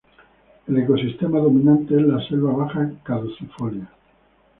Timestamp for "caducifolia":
3.03-3.87